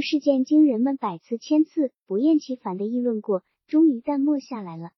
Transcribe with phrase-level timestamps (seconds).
[0.00, 4.90] 事件经人们百次千次不厌其烦的议论过，终于淡漠下来了。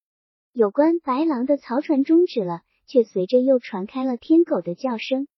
[0.53, 5.29] 有关白狼的曹传终止了，却随着又传开了天狗的叫声。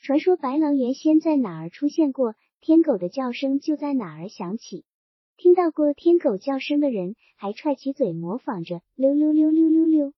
[0.00, 4.84] 传说白狼原先在哪儿出现过，天狗的叫声就在哪儿响起。
[5.36, 10.12] 听到过天狗叫声的人，还踹起嘴模仿着溜溜溜溜溜溜，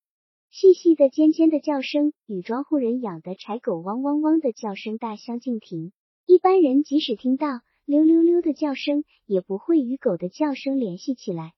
[0.51, 5.93] 细细的尖尖的叫声与庄户人养的柴狗汪汪汪的叫声大相径庭。
[6.27, 7.61] 一般人即使听到
[7.91, 11.55] 溜溜溜的叫声，也不会与狗的叫声联系起来，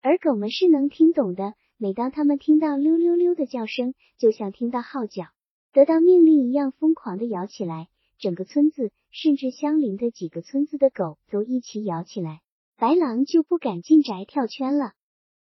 [0.00, 1.52] 而狗们是能听懂的。
[1.76, 5.26] 每当他们听到溜溜溜的叫声，就像听到号角。
[5.74, 12.40] 得到命令一样疯狂的摇起来，整个村子甚至相邻的几个村子的狗都一起摇起来，
[12.78, 14.92] 白狼就不敢进宅跳圈了。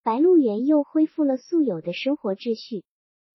[0.04, 2.84] 白鹿原又恢复了素有的生活秩序，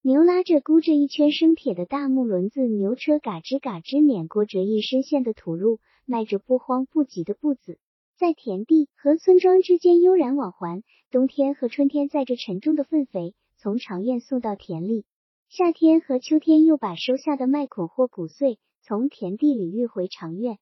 [0.02, 7.80] 牛拉着箍着一圈生铁的大木轮子，牛车嘎吱嘎吱碾过着一深陷的土路，迈着不慌不急的步子，
[8.18, 10.84] 在田地和村庄之间悠然往还。
[11.12, 15.06] 冬天和春天载着沉重的粪肥，从长院送到田里。
[15.48, 20.58] 夏天和秋天又把收下的麦捆或谷穗从田地里运回长院。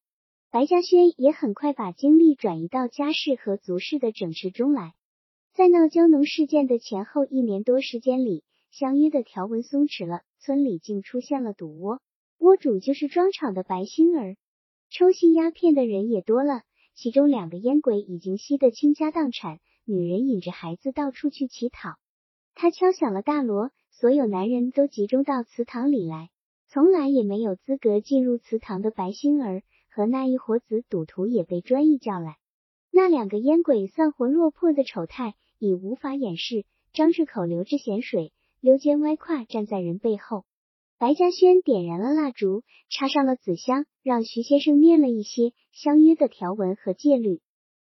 [0.50, 4.92] 白嘉轩也很快把精力转移到家事和族事的整治中来。
[5.54, 12.02] 在闹交农事件的前后一年多时间里，相约的条文松弛了，村里竟出现了赌窝，
[12.38, 14.36] 窝主就是庄场的白星儿。
[14.94, 21.94] 抽吸鸦片的人也多了，其中两个烟鬼已经吸得倾家荡产，女人引着孩子到处去乞讨。
[22.54, 23.70] 他敲响了大锣。
[23.94, 26.30] 所有男人都集中到祠堂里来，
[26.66, 32.36] 从来也没有资格进入祠堂的白星儿和那一伙子赌徒也被专一叫来。
[32.90, 40.44] 那两个烟鬼丧魂落魄的丑态已无法掩饰，张着口流着咸水，溜肩歪胯站在人背后。
[41.02, 47.40] 白嘉轩点燃了蜡烛，插上了紫香，让徐先生念了一些相约的条文和戒律。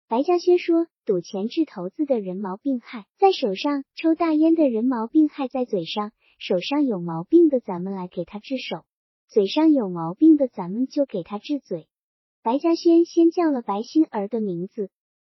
[0.07, 6.13] 白嘉轩说：“赌钱治头子的人毛病害在手上，抽大烟的人毛病害在嘴上。
[6.39, 8.81] 手上有毛病的，咱们来给他治手；
[9.29, 11.89] 嘴上有毛病的，咱们就给他治嘴。”
[12.45, 14.91] 白嘉轩先叫了白心儿的名字，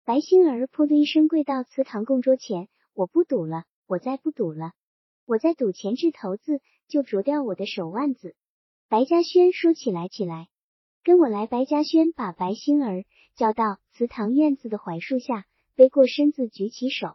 [0.04, 4.72] 白心儿扑的一声跪到祠堂供桌前：“我不赌了，我再不赌了，
[5.26, 8.34] 我再赌钱治头子，就啄掉我的手腕子。”
[8.88, 10.48] 白嘉轩说：“起来，起来，
[11.04, 13.04] 跟我来。”白嘉轩把白星儿。
[13.36, 15.44] 叫到祠堂院子的槐树下，
[15.76, 17.14] 背过身子，举起手。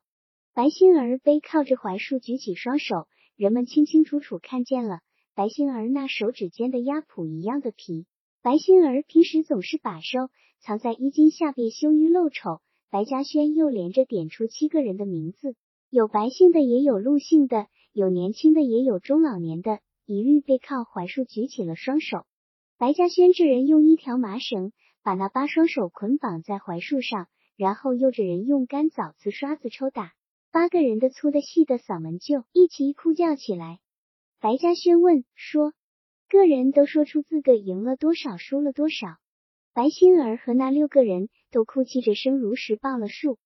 [0.54, 5.02] 白星儿背靠着槐树，举起双手，人们清清楚楚看见了
[5.36, 8.06] 白星儿那手指间的鸭蹼一样的皮。
[8.42, 10.30] 白星儿平时总是把手
[10.62, 12.62] 藏在衣襟下，边羞于露丑。
[12.90, 15.58] 白嘉轩又连着点出七个人的名字，
[15.90, 22.26] 有白姓的，也有陆姓的，有年轻的，也有中老年的，一律背靠槐树，举起了双手。
[22.78, 24.74] 白嘉轩这人用一条麻绳。
[25.06, 27.28] 把那八双手捆绑在槐树上，
[27.58, 30.14] 然后又着人用干枣子刷子抽打，
[30.50, 33.80] 八个人的粗的细的嗓门就一起哭叫起来。
[34.40, 35.74] 白嘉轩问说
[36.30, 39.18] ：“个人都说出自个赢了多少，输了多少？”
[39.75, 43.38] 白星儿和那六个人都哭泣着声如实报了数。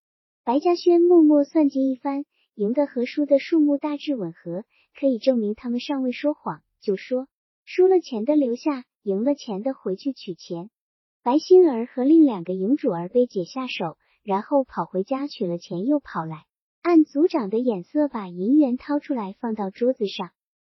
[0.44, 2.24] 白嘉轩默默算计一番，
[2.58, 4.64] 赢的和输的数目大致吻合，
[5.00, 7.28] 可以证明他们尚未说谎，就说
[7.66, 10.72] ：“输了钱的留下，赢了钱的回去取钱。”
[11.22, 16.46] 白心儿和另两个营主儿被解下手，然后跑回家取了钱，又跑来
[16.82, 20.32] 按族长的眼色把银元掏出来放到桌子上。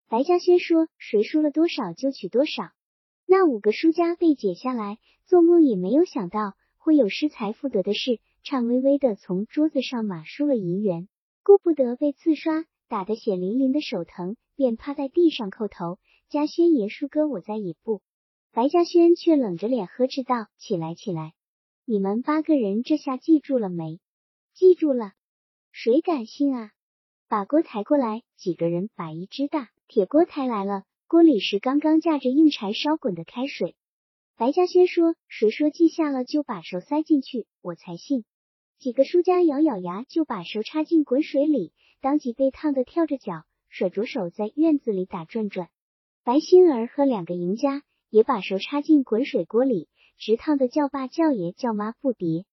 [0.07, 2.73] 白嘉轩说：“谁输了多少就取多少。”
[3.25, 11.09] 那五个输家被解下来，做梦也没有想到会有失财复得的事，颤巍巍的从桌子上码输了银元，
[11.43, 18.03] 顾不得被刺刷打得血淋淋的手疼，便趴在地上叩头：“嘉轩爷叔哥，我在一步。”
[18.53, 21.33] 白嘉轩却冷着脸呵斥道：“起来，起来！
[21.85, 24.01] 你们八个人这下记住了没？
[24.55, 25.13] 记住了。
[25.73, 26.73] 谁敢信啊？
[27.29, 33.77] 把锅抬过来。”几个人把一只大铁锅抬来了，锅里是刚刚架着硬柴烧滚的开水。
[34.37, 38.25] 白嘉轩说：“谁说记下了就把手塞进去，我才信。”
[38.81, 45.69] 几个输家咬咬牙，就把手插进滚水里，当即被烫得跳着脚，甩着手在院子里打转转。
[46.25, 47.85] 白心儿和两个赢家。
[48.13, 49.89] 也把手插进滚水锅里，
[50.19, 52.45] 直烫的叫爸叫爷叫妈不迭。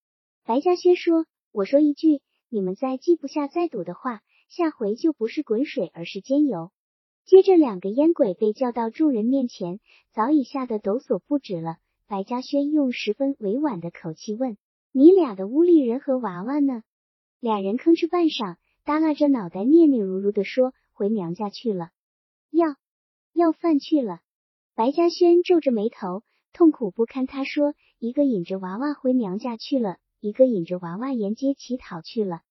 [0.45, 6.69] 白嘉轩说：“我说一句，你们再记不下再赌的话，下回就不是滚水，而是煎油。”
[7.25, 9.79] 接着，两个烟鬼被叫到众人面前，
[10.13, 11.77] 早已吓得抖擞不止了。
[12.07, 14.59] 白嘉轩用十分委婉的口气问
[14.97, 16.81] ：“你俩的屋里人和娃娃呢？”
[17.39, 21.91] 俩人吭哧半晌，耷拉着脑袋，嗫嗫如如的说：“回娘家去了，
[22.49, 22.69] 要
[23.31, 24.21] 要饭去了。”
[24.73, 27.27] 白嘉轩皱着眉头，痛苦不堪。
[27.27, 32.41] 他说：“一个引着娃娃回娘家去了，一个引着娃娃沿街乞讨去了。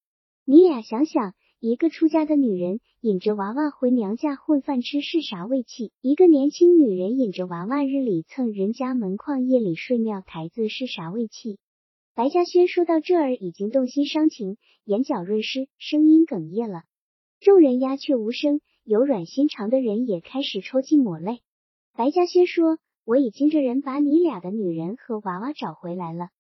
[0.45, 5.91] 你俩想想，一个出嫁的女人引着娃娃回娘家混饭吃是啥味气？
[6.01, 11.59] 一个年轻女人引着娃娃日里蹭人家门框，夜里睡庙台子是啥味气？
[12.17, 16.85] 白嘉轩说到这儿，已经动心伤情，眼角润湿，声音哽咽了。
[17.41, 21.41] 众人鸦雀无声，有软心肠的人也开始抽泣抹泪。
[21.95, 26.31] 白嘉轩说：“我已经着人把你俩的女人和娃娃找回来了。”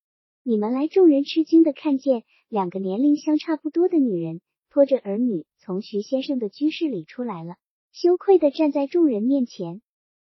[0.42, 4.40] 你们来，众人吃惊的看见两个年龄相差不多的女人
[4.70, 7.56] 拖着儿女从徐先生的居室里出来了，
[7.92, 9.82] 羞愧的站在众人面前。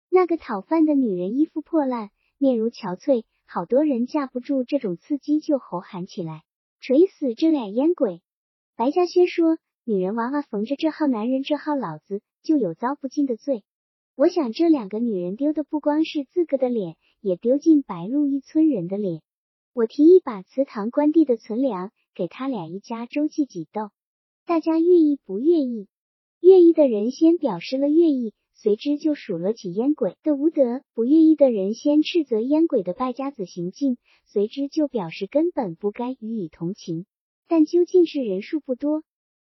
[0.10, 6.44] 那个讨饭的女人衣服破烂，面如憔悴，好多人架不住这种刺激，就吼喊起来
[6.80, 8.22] ：“锤死这俩烟鬼！”
[8.78, 13.66] 白嘉轩说：“女人娃娃逢着这号男人，这号老子就有遭不尽的罪。
[14.16, 19.22] 我想这两个女人丢的不光是自个的脸，也丢尽白鹿一村人的脸。”
[19.76, 23.90] 我提议把祠堂关地的存粮给他俩一家周济几斗，
[24.46, 25.90] 大家愿意不愿意？
[26.40, 28.34] 愿意的人先表示了愿意，
[28.64, 33.98] 随之就数落起烟鬼的无德；不愿意的人先斥责烟鬼的败家子行径，
[34.28, 37.08] 随之就表示根本不该予以同情。
[37.48, 39.02] 但究竟是人数不多，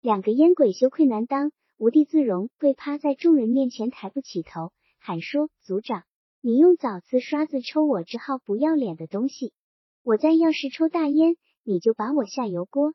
[0.00, 6.02] 两个烟鬼羞愧难当，无地自容，跪趴在众人面前抬不起头，喊说：“族长，
[6.40, 9.52] 你用枣子刷子抽我这号不要脸的东西！”
[10.02, 12.92] 我再要是抽大烟，你就把我下油锅。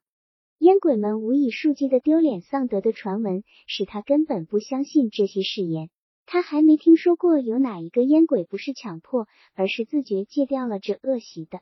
[0.58, 5.90] 烟鬼们无以数计的丢脸丧德的传闻，使他根本不相信这些誓言。
[6.34, 11.60] 他还没听说过有哪一个烟鬼不是强迫，而是自觉戒掉了这恶习的。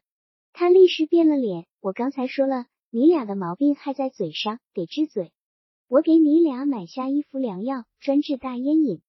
[0.54, 1.66] 他立时变了脸。
[1.82, 5.32] 我刚才说了，你俩的毛病还在嘴上，得治嘴。
[5.88, 9.02] 我给你俩买下一副良药，专治大烟瘾。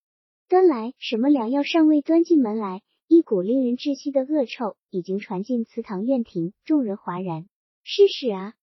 [0.49, 2.81] 端来，什么良药尚未端进门来。
[3.07, 7.45] 一股令人窒息的恶臭已经传进祠堂院庭，众人哗然。
[7.85, 8.55] 是屎啊！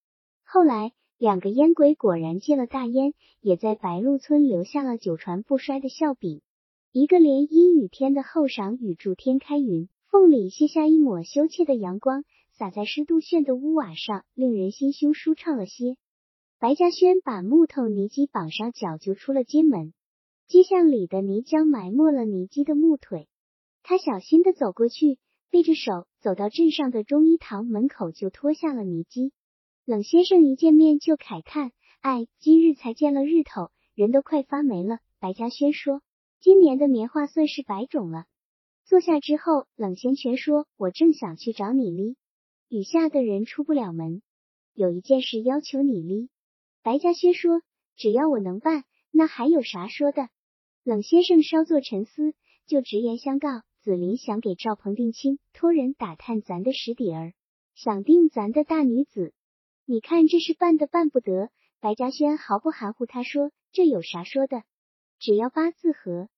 [0.43, 6.41] 后来，两个烟鬼果然戒了大烟，也在白鹿村留下了久传不衰的笑柄。
[6.93, 12.23] 一个连阴雨天的后晌，雨住天开云，缝里卸下一抹羞怯的阳光，
[12.53, 15.97] 洒在湿度炫的屋瓦上，令人心胸舒畅了些。
[16.59, 19.93] 白嘉轩把木头泥基绑上脚，就出了街门。
[20.47, 23.27] 街巷里的泥浆埋没了泥基的木腿。
[23.83, 25.19] 他小心的走过去，
[25.51, 29.33] 背着手走到镇上的中医堂门口，就脱下了泥基。
[29.85, 36.01] 冷先生一见面就慨叹：“哎，今日才见了日头，人都快发霉了。”白嘉轩说
[36.39, 38.25] ：“今年的棉花算是白种了。”
[38.85, 42.15] 坐下之后，冷先全说：“我正想去找你哩，
[42.69, 44.21] 雨下的人出不了门，
[44.73, 46.29] 有一件事要求你哩。”
[46.83, 47.61] 白嘉轩说
[47.97, 50.29] ：“只要我能办，那还有啥说的？”
[50.85, 52.33] 冷先生稍作沉思，
[52.65, 53.49] 就直言相告。
[53.81, 57.33] 子林想给赵鹏定亲，托人打探咱的实底儿，
[57.75, 59.33] 想定咱的大女子。
[59.85, 61.49] 你看这事办的办不得。
[61.79, 64.63] 白嘉轩毫不含糊，他说这有啥说的？
[65.19, 66.29] 只要八字合。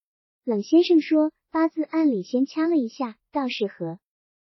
[0.43, 3.99] 冷先生说八字按里先掐了一下，倒是合。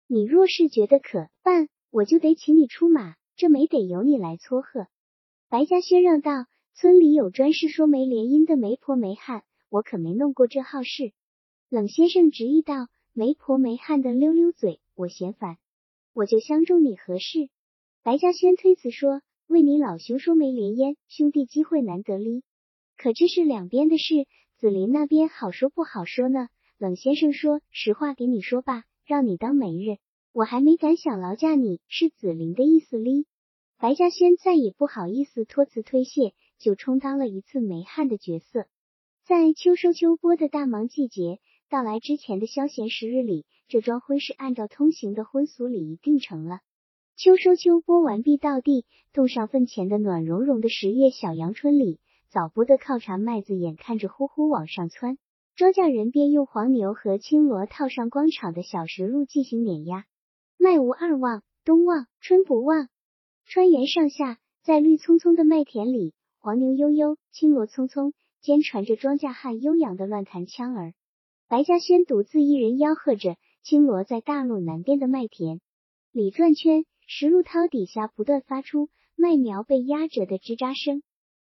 [0.06, 4.86] 你若是觉得可办，我就得请你出马，这没得由你来撮合。
[5.48, 11.12] 白嘉轩让道：村里有专事说媒联姻的媒婆媒汉，我可没弄过这号事。
[11.68, 12.88] 冷先生执意道。
[13.16, 15.56] 媒婆媒汉的溜溜嘴，我嫌烦，
[16.14, 17.48] 我就相中你合适。
[18.02, 22.42] 白嘉轩推辞说：“为你老兄说媒联姻，兄弟机会难得哩。
[22.96, 24.26] 可这是两边的事，
[24.58, 26.48] 紫林那边好说不好说呢。”
[26.78, 29.98] 冷先生说：“实话给你说吧，让你当媒人，
[30.32, 33.26] 我还没敢想劳驾你，是紫林的意思哩。”
[33.78, 38.66] 白嘉轩再也不好意思托辞推卸，就充当了一次媒汉的角色。
[39.24, 41.40] 在秋收秋播的大忙季节。
[41.70, 46.60] 到来之前的消闲时日里，这桩婚事按照通行的婚俗礼仪定成了。
[47.16, 51.98] 秋收秋播完毕到地，冻上坟前的暖融融的十月小阳春里，
[52.34, 55.18] 早播的靠茬麦子眼看着呼呼往上窜，
[55.54, 60.04] 庄稼人便用黄牛和青骡套上光场的小石路进行碾压。
[60.58, 62.88] 麦无二望，冬望，春不旺。
[63.44, 70.92] 川原上下，在绿葱葱的麦田里，黄牛悠悠，青骡匆匆，兼传着庄稼汉悠扬的乱弹腔儿。
[71.46, 75.60] 白嘉轩独自一人吆喝着，青罗在大路南边的麦田
[76.10, 81.04] 里转圈，石路涛底下不断发出麦苗被压折的吱喳声。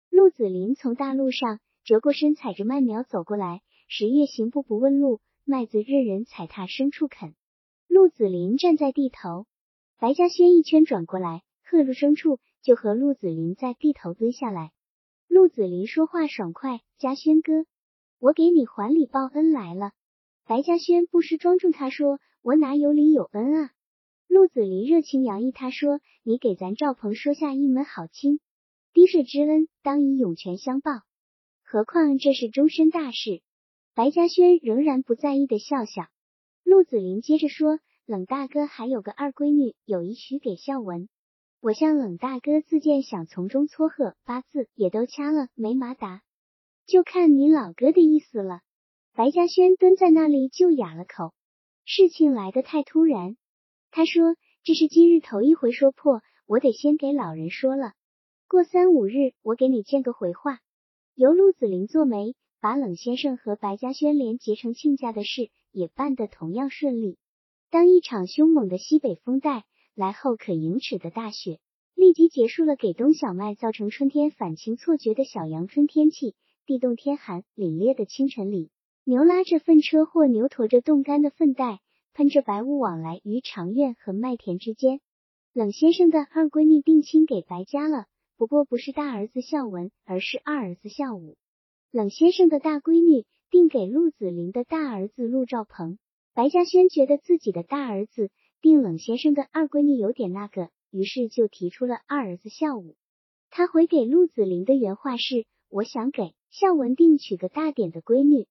[0.10, 3.62] 陆子霖从大路上折过身，踩着麦苗走过来。
[3.88, 7.34] 十月行步不问路，麦子任人踩踏牲畜啃。
[7.88, 9.46] 陆子霖站在地头，
[9.98, 14.72] 白嘉轩一圈转过来，喝入牲畜，就和陆子霖在地头蹲下来。
[15.28, 17.66] 陆子霖说话爽快，嘉轩哥。
[18.20, 19.92] 我给你还礼报恩来了。
[20.46, 23.72] 白嘉轩不失庄重，他说：“我哪有礼有恩啊？
[24.28, 28.40] 陆子霖热情洋溢，他说：“你给咱赵鹏说下一门好亲，
[28.94, 30.92] 滴水之恩，当以涌泉相报。
[31.64, 33.42] 何况这是终身大事。”
[33.94, 36.08] 白嘉轩仍然不在意的笑笑。
[36.64, 41.10] 陆子霖接着说：“冷大哥还有个二闺女，有意许给孝文。
[41.62, 46.22] 我向冷大哥自荐，想从中撮合，八字也都掐了，没麻达，
[46.86, 48.62] 就看你老哥的意思了。”
[49.14, 51.34] 白嘉轩蹲在那里就哑了口，
[51.84, 53.36] 事情来得太突然。
[53.92, 57.94] 他说：“这是今日头一回说破，我得先给老人说了。
[58.50, 60.60] 过三五日，我给你见个回话。”
[61.14, 62.36] 由陆子霖做媒。
[62.62, 67.18] 把冷先生和白嘉轩连结成亲家的事也办得同样顺利。
[67.70, 69.64] 当一场凶猛的西北风带
[69.96, 71.62] 来后，可盈尺的大雪
[71.96, 76.36] 立即结束了给冬小麦造成春天反晴错觉的小阳春天气。
[76.66, 78.72] 地冻天寒凛冽的清晨里，
[79.06, 81.80] 牛拉着粪车或牛驮着冻干的粪袋，
[82.14, 85.00] 喷着白雾往来于长院和麦田之间。
[85.54, 88.08] 冷先生的二闺女定亲给白家了，
[88.40, 91.36] 不过不是大儿子孝文，而是二儿子孝武。
[91.92, 96.00] 冷先生的大闺女定给陆子霖的大儿子陆兆鹏，
[96.34, 98.32] 白嘉轩觉得自己的大儿子
[98.62, 102.96] 定冷先生的二闺女有点那个，于是就提出了二儿子孝武。
[103.50, 108.48] 他回给陆子霖的原话是：“我想给孝文定娶个大点的闺女，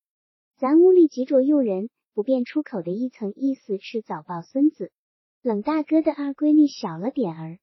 [0.59, 4.93] 咱屋里急着用人，不便出口的一层意思是早抱孙子。
[5.41, 7.59] 冷大哥的二闺女小了点儿，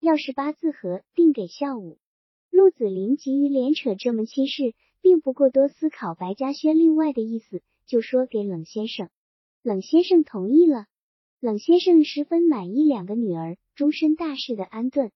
[0.00, 1.98] 要是八字合，定给孝武。”
[2.50, 4.74] 陆子霖急于连扯这门亲事。
[5.02, 9.08] 并不过多思考白嘉轩另外的意思，就说给冷先生。
[9.62, 10.86] 冷先生同意了。
[11.38, 15.12] 冷先生十分满意两个女儿终身大事的安顿。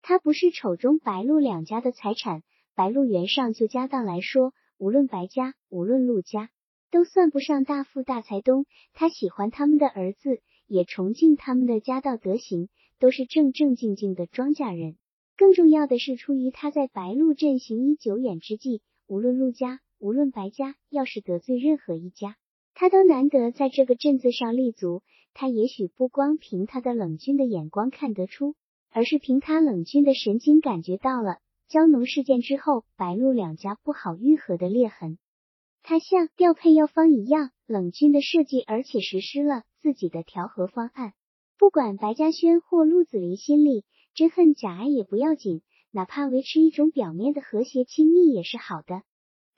[0.00, 2.44] 他不是瞅中白陆两家的财产，
[2.76, 6.48] 白陆原上就家当来说，无论白家，无论陆家，
[6.92, 8.66] 都算不上大富大财东。
[8.92, 12.68] 他喜欢他们的儿子，也崇敬他们的家道德行，
[13.02, 14.96] 都是正正经经的庄稼人。
[15.36, 18.80] 更重要的是，出于他在白鹿镇行医久远之际。
[19.08, 22.36] 无论陆家，无论白家，要是得罪任何一家，
[22.74, 25.02] 他都难得在这个镇子上立足。
[25.34, 28.54] 他也许不光凭他的冷峻的眼光看得出，
[28.90, 35.18] 而是凭他冷峻的神经感觉到了蛟农事件之后白鹿两家不好愈合的裂痕。
[35.82, 41.14] 他像调配药方一样冷峻的设计，而且实施了自己的调和方案。
[41.58, 45.62] 不管白嘉轩或陆子霖心里真恨贾爱也不要紧。
[45.94, 49.02] 哪怕维持一种表面的和谐亲密也是好的。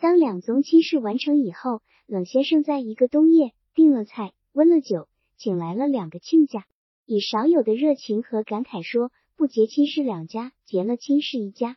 [0.00, 6.66] 当两宗亲事完成以后，冷先生在一个冬夜订了菜，温了酒，请来了两个亲家，
[7.06, 11.76] 以少有的热情和感慨说：“不结亲是两家，结了亲是一家。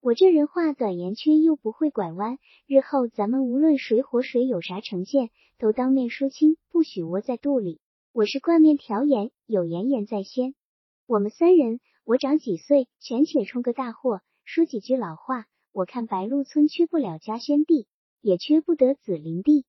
[0.00, 2.38] 我这人话短言缺，又不会拐弯。
[2.66, 7.82] 日后咱们无论谁火谁有啥成见，都当面说清，不许窝在肚里。
[8.12, 10.56] 我是冠面条言，有言言在先。
[11.06, 15.44] 我们三人。”我长几岁，权且充个大货，说几句老话。
[15.70, 17.86] 我看白鹿村缺不了嘉轩地，
[18.20, 19.64] 也缺不得紫林地。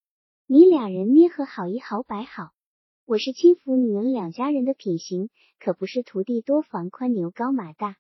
[0.48, 2.50] 你俩人捏合好一好摆好。
[3.06, 5.30] 我是亲抚你们两家人的品行，
[5.60, 7.96] 可不是徒弟多房宽牛高马大。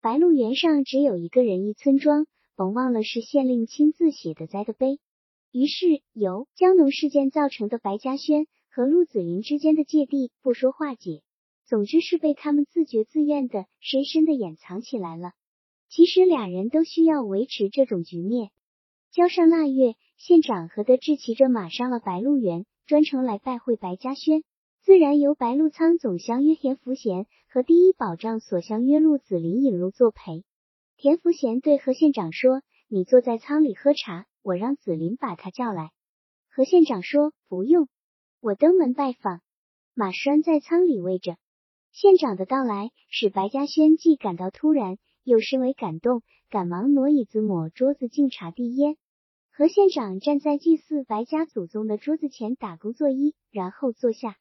[0.00, 5.00] 白鹿原上只有一个人一村庄，甭忘了是县令亲自写的栽的碑。
[5.50, 11.22] 于是由江农事件造成的白嘉轩和陆子霖之间的芥蒂，不说化解。
[11.66, 15.32] 总之是被他们自觉自愿的深深的掩藏起来了。
[15.88, 18.50] 其实俩人都需要维持这种局面。
[19.12, 24.44] 交上腊月，县长何德志骑着马上了白鹿原，专程来拜会白嘉轩。
[24.82, 30.44] 自然由白鹿仓总乡约田福贤和第一保障所乡约陆子霖引路作陪。
[30.96, 35.90] 田福贤对何县长说：“你坐在仓里喝茶，我让子霖把他叫来。”
[36.50, 37.88] 何县长说：“不用，
[38.42, 39.42] 我登门拜访，
[39.92, 41.36] 马拴在仓里喂着。”
[41.92, 48.96] 县长的到来使白嘉轩既感到突然，又深为感动，赶忙挪椅子、抹桌子、敬茶、递烟。
[49.52, 54.36] 何县长站在祭祀白家祖宗的桌子前打工作揖，然后坐下。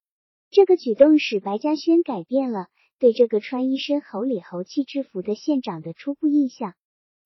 [0.49, 2.67] 这个举动使白嘉轩改变了
[2.99, 6.73] 对这个穿一身猴里猴气制服的县长的初步印象。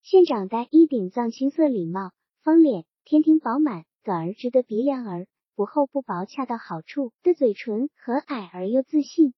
[0.01, 2.11] 县长戴一顶藏青色礼帽，
[2.41, 9.33] 方脸，天庭饱满，短而直的鼻梁儿，不厚不薄，恰到好处的嘴唇，和蔼而又自信。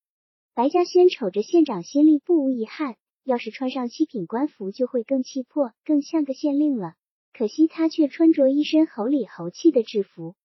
[0.54, 2.96] 白嘉轩瞅着县长，心里不无遗憾。
[3.26, 6.94] 要是穿上七品官服，就会更气魄，更像个县令了。
[7.34, 10.36] 可惜他却穿着一身猴里猴气的制服。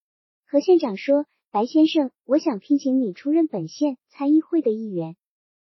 [0.45, 5.15] 何县长说：“白先生，我想聘请你出任本县参议会的议员。”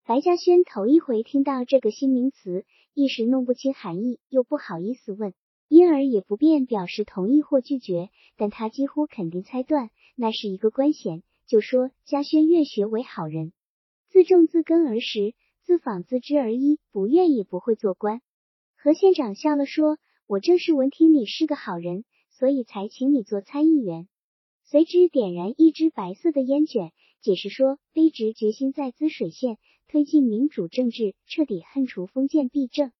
[0.05, 5.33] 白嘉轩头一回听到这个新名词，一时弄不清含义，又不好意思问，
[5.67, 8.09] 因而也不便表示同意或拒绝。
[8.37, 13.53] 但他几乎肯定猜断那是一个官衔，就说：“嘉轩越学为好人。”
[14.09, 18.21] 自重自根而实，自仿自知而一，不愿也不会做官。
[18.75, 24.07] 何县长笑了说：“我正是闻听你是个好人，所以才请你做参议员。”
[24.65, 32.91] 随之点燃一支白色的烟卷，解释说：“卑职决心在滋水县推进民主政治，彻底恨除封建弊政，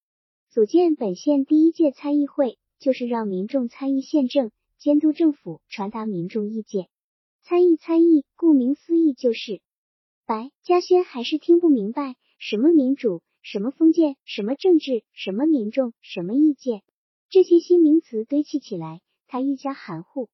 [0.50, 6.88] 组建本县第一届参议会，就是让民众参与县政，监督政府，传达民众意见。
[7.48, 9.62] 参议参议，顾名思义就是……”
[10.28, 16.82] 白嘉轩还是听不明白什么民主，什么封建，什么政治，什么民众，什么意见，
[17.30, 20.28] 这些新名词堆砌起来，他愈加含糊。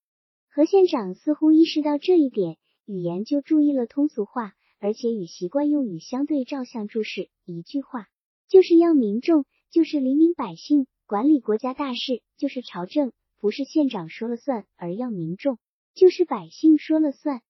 [0.49, 7.29] 何县长似乎意识到这一点，语言就注意了通俗化，而且与习惯用语相对照相注释。
[7.45, 8.07] 一句话
[8.49, 15.59] 就是要民众，就是黎民百姓管理国家大事，就是朝政不是县长说了算，而要民众
[15.95, 17.41] 就是百姓说了算。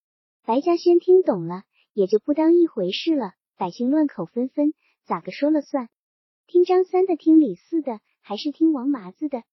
[0.44, 3.34] 白嘉轩听懂了，也就不当一回事了。
[3.58, 5.90] 百姓乱口纷纷，咋个说了算？
[6.46, 9.44] 听张三的，听李四的，还是听王麻子的？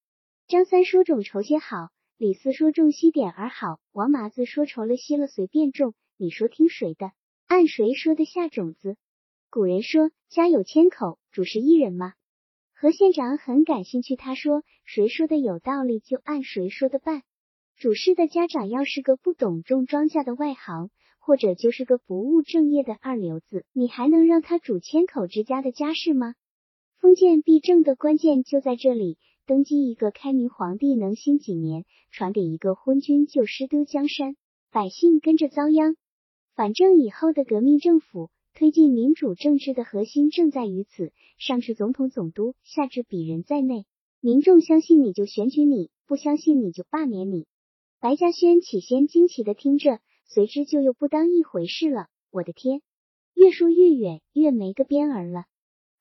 [0.47, 1.89] 张三说种筹些好。
[2.19, 5.95] 李四说种稀点儿好，王麻子说愁了稀了随便种。
[6.19, 7.13] 你说听谁的？
[7.47, 8.99] 按谁说的下种子？
[9.49, 12.13] 古人说家有千口，主事一人吗？
[12.75, 17.23] 何县长很感兴趣，他说谁说的有道理就按谁说的办。
[17.83, 26.37] 主事的家长要是个不懂种庄稼的外行，或者就是个不务正业的二流子，你还能让他主千口之家的家事吗？
[27.01, 29.19] 封建弊政的关键就在这里。
[29.47, 34.37] 登基一个开明皇帝能兴几年，传给一个昏君就失丢江山，
[34.71, 35.97] 百姓跟着遭殃。
[36.55, 43.87] 反正以后的革命政府推进民主政治的核心正在于此，上至总统总督，下至鄙人在内，
[44.21, 47.49] 民众相信你就选举你，不相信你就罢免你。
[48.03, 52.09] 白嘉轩起先惊奇的听着，随之就又不当一回事了。
[52.33, 52.83] 我的天，
[53.33, 55.45] 越说越远，越没个边儿了。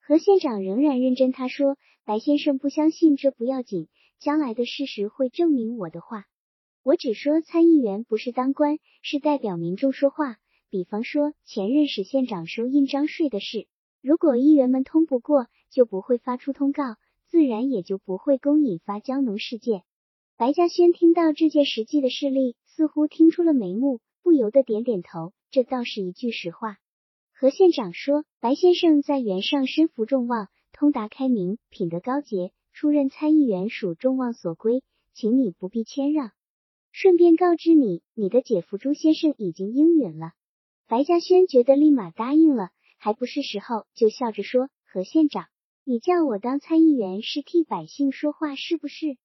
[0.00, 3.86] 何县长仍然认真，他说：“白先生不相信这不要紧，
[4.18, 6.24] 将来的事实会证明我的话。
[6.82, 10.38] 我只说参议员不是当官，是代表民众说话。
[10.70, 13.68] 比方说前任史县长收印章税的事，
[14.00, 16.96] 如果议员们通不过，就不会发出通告，
[17.28, 19.84] 自然也就不会公引发江农事件。”
[20.42, 26.78] 白嘉轩听到这件实际的事例，似乎听出了眉目，不由得点点头，这倒是一句实话。
[27.32, 34.82] 何县长说：“白先生在原上身负众望，通达开明，品德高洁，出任参议员属众望所归，
[35.14, 36.32] 请你不必谦让。
[36.90, 40.32] 顺便告知你，你的姐夫朱先生已经应允了。”
[40.90, 45.46] 白嘉轩觉得立马答应了，还不是时候，就笑着说：“何县长，
[45.84, 49.16] 你叫我当参议员是替百姓说话，是不是？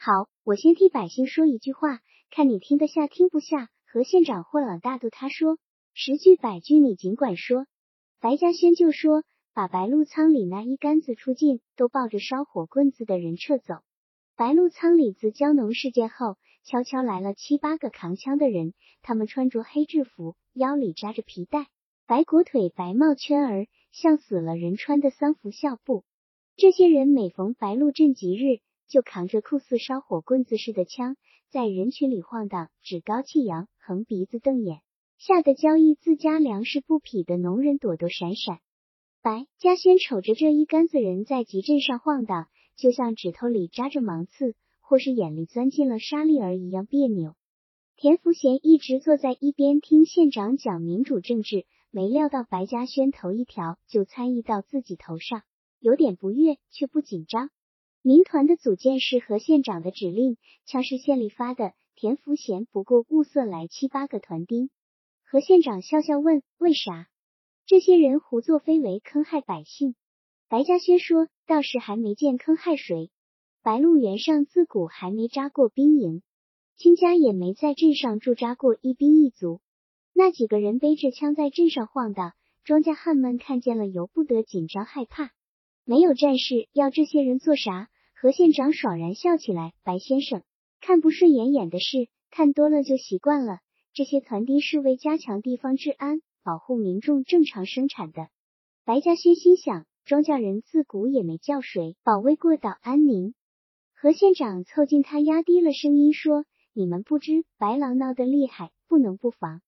[0.00, 1.98] 好，我先替百姓说一句话，
[2.30, 5.58] 看你听得下听不下。”何县长豁朗大度，他说。
[5.92, 7.66] 十句百句你尽管说，
[8.20, 13.78] 白嘉轩就说把白鹿仓里那一杆子出尽，都抱着烧火棍子的人撤走。
[14.36, 21.66] 白鹿仓里自交农事件后，悄悄来了七八个扛枪的人，他们穿着黑制服，腰里扎着皮带，
[22.06, 26.04] 白裹腿，白帽圈儿，像死了人穿的丧服孝布。
[26.54, 31.16] 这些人每逢白鹿镇吉日，就扛着酷似烧火棍子似的枪，
[31.50, 34.80] 在人群里晃荡，趾高气扬，横鼻子瞪眼。
[35.18, 38.60] 吓得交易自家粮食布匹的农人躲躲闪闪。
[39.20, 42.46] 白嘉轩瞅着这一杆子人在集镇上晃荡，
[42.76, 47.34] 就像指头里扎着芒刺，或是眼里钻进了沙粒儿一样别扭。
[47.96, 55.42] 田福贤一直坐在一边听县长讲民主政治，没料到白嘉轩头一条就参议到自己头上，
[55.80, 57.50] 有点不悦，却不紧张。
[58.08, 61.74] 民团的组建是何县长的指令，枪是县里发的。
[61.94, 64.70] 田福贤不过物色来七八个团丁。
[65.24, 67.10] 何县长笑笑问：“为啥
[67.66, 69.94] 这些人胡作非为，坑害百姓？”
[70.48, 73.10] 白嘉轩说：“倒是还没见坑害谁。
[73.62, 76.22] 白鹿原上自古还没扎过兵营，
[76.78, 79.60] 亲家也没在镇上驻扎过一兵一卒。
[80.14, 82.32] 那几个人背着枪在镇上晃荡，
[82.64, 85.30] 庄稼汉们看见了，由不得紧张害怕。
[85.84, 87.90] 没有战事，要这些人做啥？”
[88.20, 90.42] 何县长爽然笑起来：“白先生
[90.80, 93.60] 看不顺眼眼的事，看多了就习惯了。”
[93.94, 98.28] 这些团丁是为加强地方治安、保护民众正常生产的。
[98.84, 103.34] 白嘉轩心想，庄稼人自古也没叫谁保卫过岛安宁。
[103.94, 109.62] 何县长凑近他，压低了声音说：“你们不知白狼闹得厉害，不能不防。”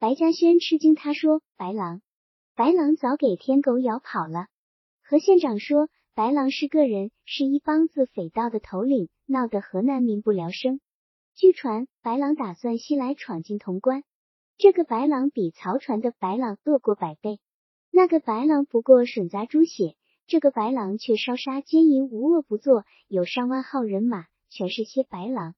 [0.00, 2.02] 白嘉轩吃惊，他说：“白狼？
[2.56, 4.46] 白狼早给天狗咬跑了。”
[5.06, 10.78] 何县长说：“白狼是个人，是一帮子匪盗的头领，闹得河南民不聊生。”
[11.34, 14.04] 据传，白狼打算西来闯进潼关。
[14.58, 17.40] 这个白狼比曹传的白狼恶过百倍。
[17.90, 19.96] 那个白狼不过吮杂猪血，
[20.26, 25.54] 这个白狼却烧杀奸淫，无恶不作，有上万号人马，全是些白狼。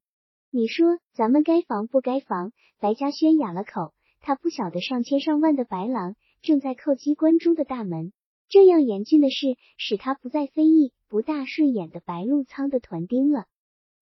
[0.53, 2.53] 你说咱们该防不该防？
[2.79, 8.13] 白嘉轩哑了口，他不晓得上千上万的白狼正在叩击关中的大门。
[8.55, 13.47] 这样严峻的事，使他不再非议不大顺眼的白鹿仓的团丁了。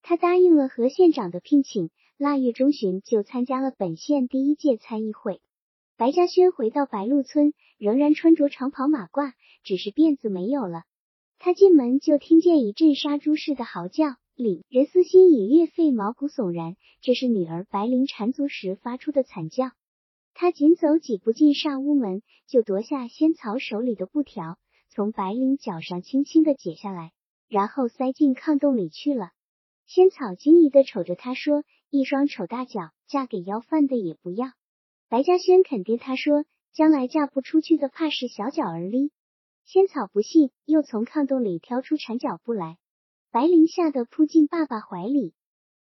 [0.03, 1.89] 他答应了何县长的聘请，
[2.19, 5.41] 腊月中旬就参加了本县第一届参议会。
[5.97, 9.33] 白嘉轩回到白鹿村，仍然穿着长袍马褂，
[9.65, 10.83] 只是辫子没有了。
[11.39, 16.77] 他进门就听见一阵杀猪似的嚎叫，令人撕心已略肺毛骨悚然。
[17.01, 19.71] 这是女儿白灵缠足时发出的惨叫。
[20.35, 27.13] 他紧走几步进上屋门，就夺下仙草手里的布条，从白灵脚上轻轻的解下来，
[27.49, 29.31] 然后塞进炕洞里去了。
[29.87, 34.49] 仙草惊疑的瞅着他说：“一双丑大脚，嫁给要饭的也不要。”
[35.11, 39.11] 白嘉轩肯定他说：“将来嫁不出去的，怕是小脚儿哩。”
[39.67, 42.79] 仙草不信，又从炕洞里挑出缠脚布来。
[43.31, 45.35] 白灵吓得扑进爸爸怀里。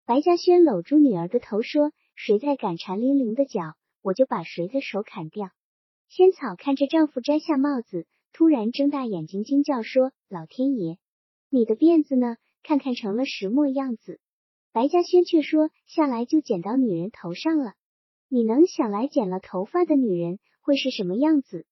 [0.05, 5.49] 白嘉轩搂住女儿的头说：“谁再敢缠玲玲的脚，我就把谁的手砍掉。”
[6.09, 10.97] 仙草看着丈夫摘下帽子，突然睁大眼睛惊叫说：“老天爷，
[11.49, 12.37] 你的辫子呢？
[12.63, 14.19] 看看成了石磨样子。”
[14.73, 17.73] 白嘉轩却说：“下来就剪到女人头上了。”
[18.33, 21.65] 你能想来剪了头发的女人会是什么样子？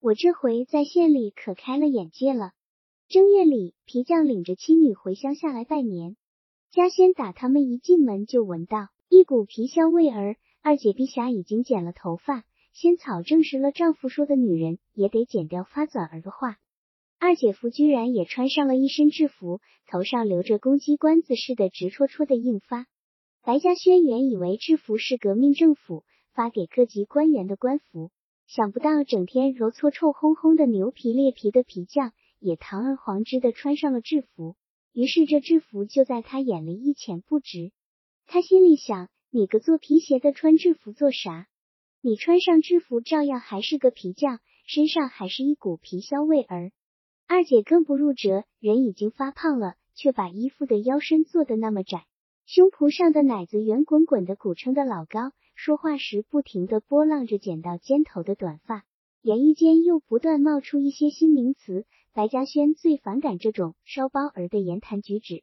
[0.00, 2.52] 我这回在县里可开了眼界了。
[3.08, 6.16] 正月里，皮匠领着妻女回乡下来拜年。
[6.70, 10.36] 家仙打他们一进门就闻到一股皮香味儿。
[10.66, 16.56] 二姐碧霞已经剪了头发，仙草证实了丈夫说的女人也得剪掉发卷儿的话。
[17.18, 22.86] 二姐夫居然也穿上了一身制服，头上留着公鸡冠子似的直戳戳的硬发。
[23.42, 28.10] 白嘉轩原以为制服是革命政府发给各级官员的官服，
[28.46, 34.56] 想不到整天揉搓臭烘烘的牛皮裂皮的皮匠也堂而皇之的穿上了制服。
[34.94, 37.70] 于是这制服就在他眼里一钱不值。
[38.26, 41.48] 他心里想：你个做皮鞋的穿制服做啥？
[42.00, 46.70] 你穿上制服照样还是个皮匠，身上还是一股皮香味儿。
[47.26, 52.06] 二姐更不入辙，人已经发胖了，却把衣服的腰身做得那么窄。
[52.46, 58.84] 胸脯上的奶子圆滚滚的，鼓撑的老高，说话时不停的波浪着剪到肩头的短发，
[59.20, 61.86] 言语间又不断冒出一些新名词。
[62.12, 65.42] 白嘉轩最反感这种烧包儿的言谈举止。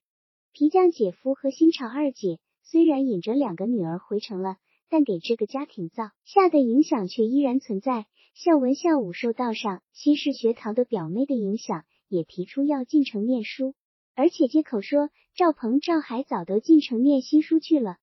[0.53, 2.39] 皮匠姐夫和新潮二姐
[2.71, 4.55] 虽然引着两个女儿回城了，
[4.89, 8.05] 但给这个家庭造下的影响却依然存在。
[8.33, 13.75] 孝文孝武受道上新式学堂的表妹的影响，也提出要进城念书。
[14.15, 17.97] 而且借口说赵鹏、赵海早都进城念新书去了，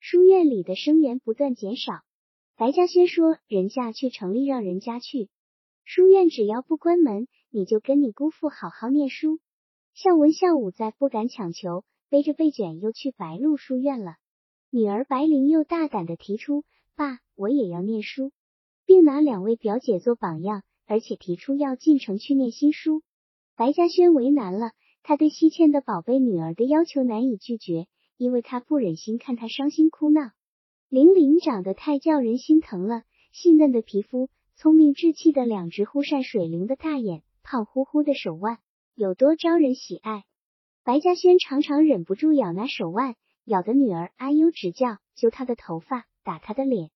[0.00, 2.00] 书院里的生源不断减少。
[2.56, 5.28] 白嘉轩说：“人家去城里，让人家去，
[5.84, 9.38] 书院只要不关门，你就跟你姑父好好念书。”
[9.94, 14.16] 孝文、孝武再不敢强求，背着被卷又去白鹿书院了。
[14.70, 16.64] 女儿白灵又大胆的提出
[16.96, 18.32] ：“爸，我也要念书，
[18.86, 23.02] 并拿两位表姐做榜样，而且提出要进城去念新书。”
[23.56, 24.72] 白嘉轩为难了。
[25.04, 27.86] 他对西倩的宝贝女儿的要求难以拒绝，
[28.18, 30.32] 因为他不忍心看她伤心哭闹。
[30.90, 38.58] 玲玲长得太叫人心疼了，细嫩的皮肤，聪明稚气的两只忽闪水灵的大眼，胖乎乎的手腕，
[38.94, 40.24] 有多招人喜爱。
[40.88, 46.88] 白嘉轩常常忍不住咬那手腕，咬得女儿哎呦直叫，揪她的头发，打她的脸。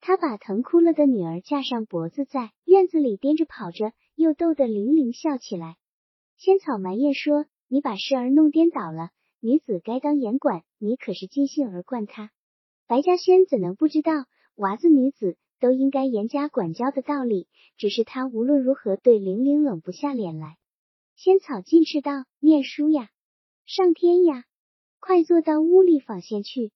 [0.00, 5.76] 他把疼哭了的女儿架上脖子，在院子里颠着跑着，又逗得玲玲笑起来。
[6.38, 7.44] 仙草埋怨说。
[7.68, 12.30] 你把事儿弄颠倒了，女子该当严管，你可是尽兴而惯她。
[12.86, 14.12] 白嘉轩怎能不知道
[14.54, 17.46] 娃子女子都应该严加管教的道理？
[17.76, 20.56] 只是他无论如何对玲玲冷不下脸来。
[21.14, 23.10] 仙草进斥道：“念书呀，
[23.66, 24.44] 上天呀，
[25.00, 26.70] 快坐到屋里纺线去。”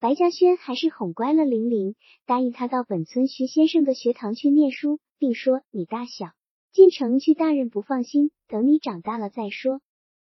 [0.00, 6.32] 白嘉轩还是哄乖了玲玲，答应他到本村徐先生的学堂去念书，并说：“你大小
[6.72, 9.82] 进城去，大人不放心，等你长大了再说。”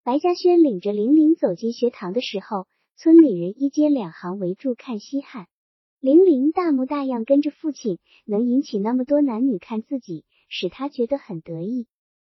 [0.04, 5.46] 白嘉轩领着玲玲走进学堂的时候，村里人一街两行围住看稀罕。
[6.00, 11.86] 玲玲大模大样跟着父亲，能引起那么多男女看自己，使他觉得很得意。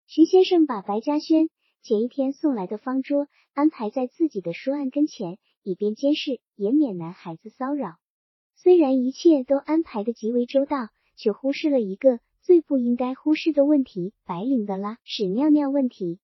[0.07, 1.49] 徐先生把白嘉轩
[1.85, 7.97] 前一天送来的方桌安排在自己的书案跟前，以便监视，也免男孩子骚扰。
[8.55, 16.17] 虽然一切都安排的极为周到，却忽视了一个最不应该忽视的问题——白领的拉屎尿尿问题。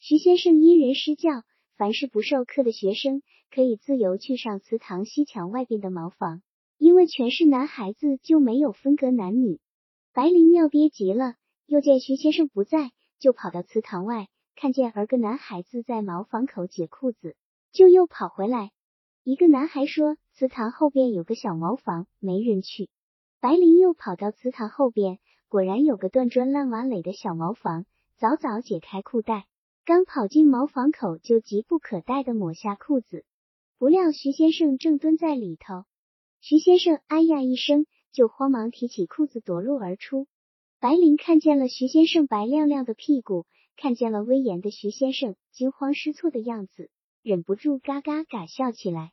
[0.00, 1.44] 徐先生因人施教，
[1.76, 3.22] 凡是不授课的学生
[3.54, 6.42] 可以自由去上祠堂西墙外边的茅房，
[6.78, 9.60] 因为全是男孩子，就没有分隔男女。
[10.12, 12.90] 白灵尿憋急了，又见徐先生不在，
[13.20, 17.36] 就跑到祠堂外，看见儿个男孩子在茅房口解裤子，
[17.72, 18.70] 就又跑回来。
[19.22, 22.88] 一个男孩说：“祠堂后边有个小茅房，没人去。”
[23.38, 27.84] 白灵又跑到祠堂后边，果然有个断砖烂瓦垒的小茅房，
[28.16, 29.44] 早早解开裤带，
[29.84, 33.26] 刚跑进茅房口，就急不可待的抹下裤子，
[33.78, 35.84] 不料徐先生正蹲在里头。
[36.40, 40.26] 徐先生哎呀一声，就慌忙提起裤子夺路而出。
[40.80, 43.44] 白灵看见了徐先生白亮亮的屁股，
[43.76, 46.90] 看见了威严的徐先生惊慌失措的样子，
[47.22, 49.12] 忍不住嘎嘎嘎笑起来。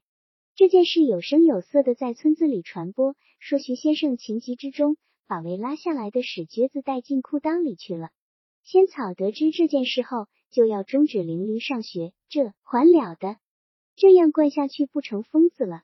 [0.56, 4.98] 这件事有声有色的在村子里传播，说徐先生情急之中
[5.28, 8.10] 把围拉下来的屎撅子带进裤裆里去了。
[8.64, 13.38] 仙草得知这件事后，就要终止玲玲上学，这还了得？
[13.96, 15.84] 这样灌下去不成疯子了？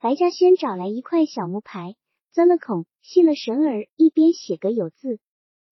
[0.00, 1.94] 白嘉轩找来一块小木牌。
[2.32, 5.20] 钻了孔，系了绳儿，一边写个有字，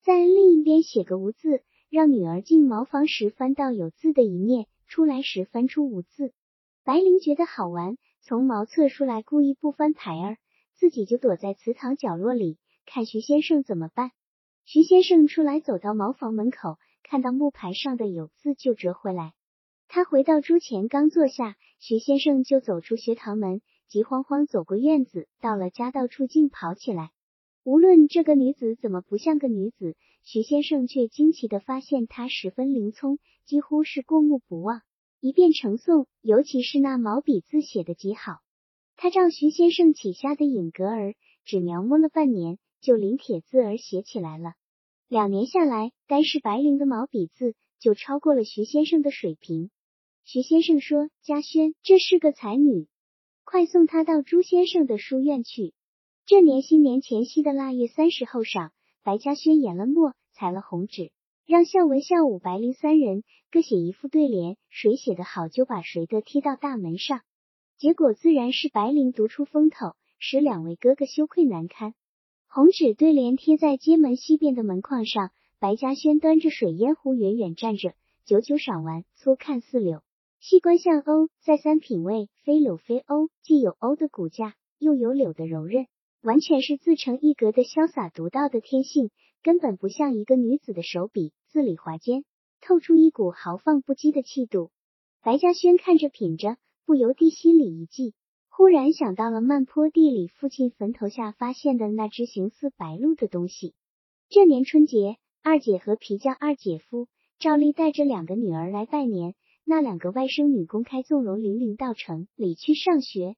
[0.03, 1.63] 在另一边写个无字，
[1.95, 6.33] 让女儿进茅房时翻到有字的一面，出来时翻出无字。
[6.83, 10.37] 白灵觉得好玩，从茅厕出来，故意不翻牌儿，
[10.75, 14.11] 自己就躲在祠堂角落里看徐先生怎么办。
[14.65, 19.33] 徐先生出来，走到茅房门口，看到木牌上的有字，就折回来。
[19.87, 23.61] 他回到桌前，刚坐下，徐先生就走出学堂门。
[23.87, 27.13] 急慌慌走过院子，到了家道处，竟跑起来。
[27.65, 34.83] 无论这个女子怎么不像个女子，徐先生却惊奇的发现她十分灵聪，几乎是过目不忘，
[35.19, 36.05] 一遍成诵。
[36.21, 38.41] 尤其是那毛笔字写的极好。
[38.97, 41.15] 他照徐先生起下的影格儿，
[41.47, 44.53] 只描摹了半年，就临帖字儿写起来了。
[45.09, 49.71] 两年下来，单是白灵的毛笔字就超过了徐先生的水平。
[50.25, 52.89] 徐先生说：“嘉轩，这是个才女。”
[53.43, 55.73] 快送她到朱先生的书院去。
[56.27, 58.71] 这年新年前夕的腊月三十后晌，
[59.03, 61.13] 白嘉轩研了墨，裁了红纸，
[61.45, 67.21] 让孝文、孝武、白灵三人各写一副对联，谁写得好，就把谁的贴到大门上。
[67.77, 71.93] 结果自然是白灵独出风头，使两位哥哥羞愧难堪。
[72.49, 77.93] 红纸对联贴在街门西边的门框上，白嘉轩端着水烟壶远远站着，
[78.25, 80.01] 久久赏完，粗看四柳。
[80.41, 85.87] 细观象欧，再三品味，非柳非欧，既有欧的骨架，又有柳的柔韧，
[86.25, 89.11] 完全是自成一格的潇洒独到的天性，
[89.43, 92.25] 根本不像一个女子的手笔，字里划间
[92.63, 94.71] 透出一股豪放不羁的气度。
[95.23, 96.57] 白嘉轩看着品着，
[96.87, 98.15] 不由地心里一悸，
[98.49, 103.75] 忽然想到了漫坡地里父亲坟头下发现的那只形似白鹿的东西。
[104.31, 107.07] 这年春节，二姐和皮匠二姐夫
[107.39, 109.35] 照例带着两个女儿来拜年。
[109.67, 113.37] 那两个外甥女公开纵容玲玲到城里去上学。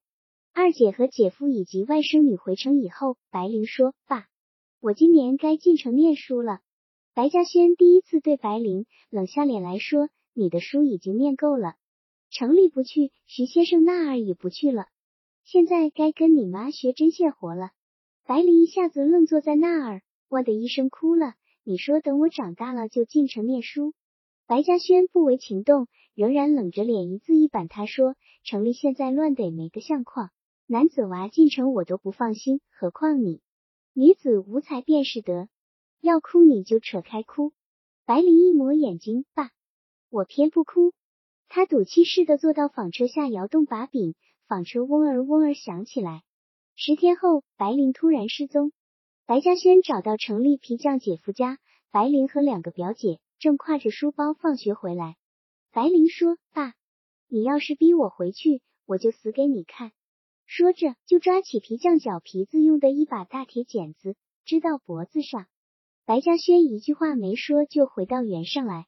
[0.58, 4.26] 二姐和姐夫以及外甥女回城以后，白灵说：“爸，
[4.80, 6.60] 我今年该进城念书了。”
[7.12, 11.74] 白嘉轩第一次对白灵冷下脸来说：“你的书已经念够了，
[12.30, 14.86] 城里不去，徐先生那儿也不去了，
[15.44, 17.72] 现在该跟你妈学针线活了。”
[18.24, 21.34] 白灵一下子愣坐在那儿，哇的一声哭了。
[21.64, 23.92] 你说等我长大了就进城念书？
[24.46, 25.86] 白嘉轩不为情动。
[26.14, 30.30] 仍然冷着脸一字一板，他说：“城里现在乱得没个相况，
[30.68, 33.40] 男子娃进城我都不放心，何况你？
[33.92, 35.48] 女子无才便是德，
[36.00, 37.52] 要哭你就扯开哭。”
[38.04, 39.52] 白灵一抹眼睛，爸，
[40.10, 40.92] 我偏不哭。
[41.48, 44.16] 他赌气似的坐到纺车下，摇动把柄，
[44.48, 46.24] 纺车嗡儿嗡儿响起来。
[46.74, 48.72] 十天后，白灵突然失踪。
[49.24, 51.58] 白嘉轩找到城里皮匠姐夫家，
[51.92, 55.16] 白灵和两个表姐正挎着书包放学回来。
[55.70, 56.74] 白灵说：“爸，
[57.28, 59.92] 你要是逼我回去，我就死给你看。”
[60.46, 65.46] 说着，就抓起皮匠脚皮子用的一把大铁剪子，支到脖子上。
[66.04, 68.86] 白嘉轩一句话没说，就回到原上来。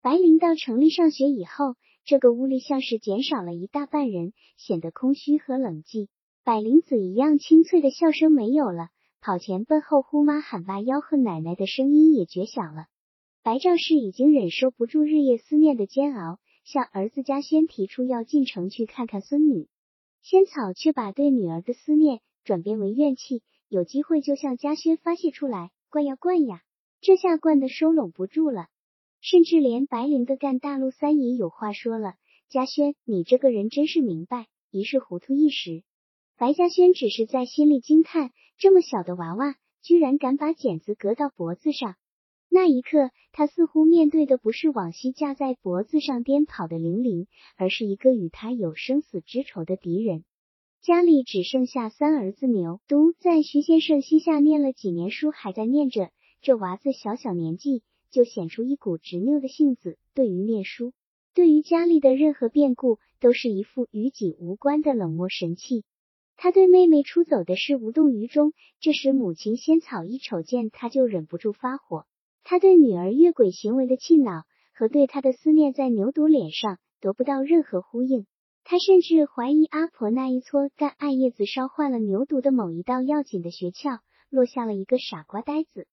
[0.00, 6.08] 白灵到城里上学以后，这个屋里像是减少了一大半人，显得空虚和冷寂。
[6.42, 8.88] 百灵子一样清脆的笑声没有了，
[9.20, 12.86] 跑前奔后呼妈喊爸吆喝奶奶的声音也绝响了。
[13.42, 19.68] 白赵氏已经忍受不住日夜思念的煎熬，向儿子嘉轩提出要进城去看看孙女。
[20.24, 26.62] 仙草却把对女儿的思念转变为怨气，有机会就向嘉轩发泄出来，灌呀灌呀，
[27.02, 28.68] 这下灌的收拢不住了，
[29.20, 32.14] 甚至连白灵的干大陆三爷有话说了
[32.48, 35.82] ：“嘉轩，你这个人真是明白，一时糊涂一时。”
[36.38, 41.96] 白嘉轩只是在心里惊叹：这么小的娃娃，居然敢把剪子搁到脖子上。
[42.54, 50.22] 那一刻，他似乎面对的不是往昔架在脖子上颠跑的玲玲，而是一个与他有生死之仇的敌人。
[50.80, 56.12] 家里只剩下三儿子牛犊，在徐先生膝下念了几年书，还在念着，
[56.42, 60.92] 这娃子小小年纪就显出一股执拗的性子，对于念书，
[61.34, 65.82] 对于家里的任何变故，都是一副与己无关的冷漠神气。
[66.36, 72.06] 他对妹妹出走的事无动于衷，这时母亲仙草一瞅见他就忍不住发火。
[72.44, 78.26] 他对女儿越轨行为的气恼和对他的思念，在牛犊脸上得不到任何呼应。
[78.64, 83.98] 他甚至怀疑阿婆那一撮干艾叶子烧坏了牛犊的某一道要紧的穴窍，
[84.30, 85.86] 落下了一个傻瓜呆子。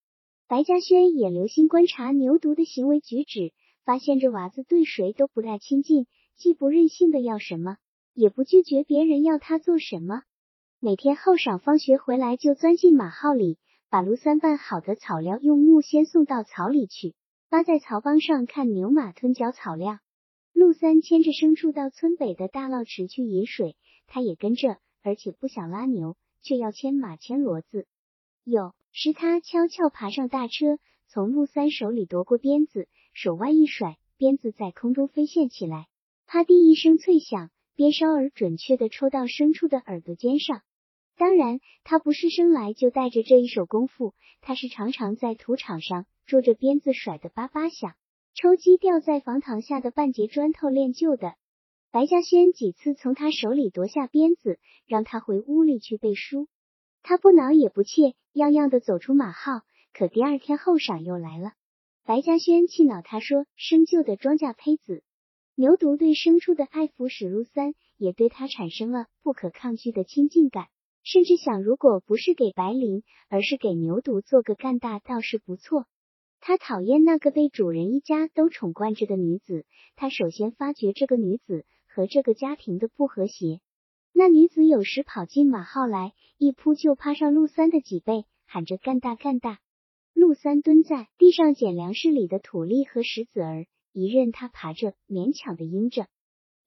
[0.47, 3.53] 白嘉轩也留心观察牛犊的行为举止，
[3.85, 7.77] 发现这娃子对谁都不大亲近，既不任性的要什么，
[8.13, 10.23] 也不拒绝别人要他做什么。
[10.79, 13.57] 每天后晌放学回来，就钻进马号里，
[13.91, 17.13] 把陆三拌好的草料用木先送到草里去，
[17.49, 19.99] 扒在草帮上看牛马吞嚼草料。
[20.53, 23.75] 陆三牵着牲畜到村北的大涝池去饮水，
[24.07, 27.85] 他也跟着，而且不想拉牛，却要牵马牵骡子。
[28.45, 35.87] 有时他悄悄爬上大车，从陆三手里夺过鞭子，手腕一甩，鞭子在空中飞现起来，
[36.27, 40.61] 啪地一声脆响，鞭梢儿准确的抽到牲畜的耳朵尖上。
[41.21, 47.93] 当然，他不是生来就带着这一手功夫，他是常常在土场上捉着鞭子甩的叭叭响，
[48.33, 51.35] 抽鸡掉在房堂下的半截砖头练就的。
[51.91, 54.57] 白嘉轩几次从他手里夺下鞭子，
[54.87, 56.47] 让他回屋里去背书，
[57.03, 59.61] 他不恼也不怯，样样的走出马号。
[59.93, 61.51] 可第二天后晌又来了，
[62.03, 65.03] 白嘉轩气恼他说：“生就的庄稼胚子。”
[65.53, 70.65] 牛犊对牲畜的爱抚，使陆三也对他产生了不可抗拒的亲近感。
[71.03, 75.85] 甚至想，如果不是给白灵，而是给牛犊做个干大，倒是不错。
[76.39, 79.65] 他讨厌那个被主人一家都宠惯着的女子。
[79.95, 83.59] 他首先发觉这个女子和这个家庭的不和谐。
[84.13, 89.59] 那女子有时跑进马号来，一扑就趴上陆三的脊背，喊着干大干大。
[90.13, 96.07] 陆三蹲在地上捡粮食里的土粒和石子儿，一任他爬着，勉强的应着。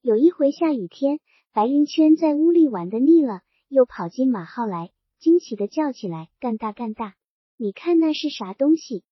[0.01, 1.19] 有一回下雨天，
[1.53, 3.41] 白灵圈在屋里玩的腻了。
[3.67, 7.15] 又跑进马号来，惊奇的叫起来：“干大干大！
[7.57, 9.03] 你看那是啥东西？”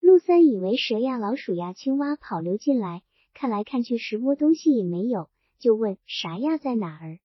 [0.00, 3.02] 陆三以为蛇呀、老鼠呀、青蛙跑溜进来，
[3.34, 7.18] 看来看去什么东西也没有，就问：“啥呀，在哪儿？”